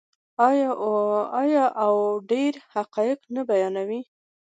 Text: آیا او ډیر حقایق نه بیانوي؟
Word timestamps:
آیا 1.41 1.63
او 1.83 1.93
ډیر 2.31 2.53
حقایق 2.73 3.19
نه 3.35 3.41
بیانوي؟ 3.49 4.01